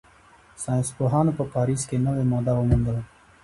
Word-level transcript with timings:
ساینسپوهانو 0.63 1.31
په 1.39 1.43
پاریس 1.53 1.81
کې 1.89 2.03
نوې 2.05 2.23
ماده 2.31 2.53
وموندله. 2.55 3.01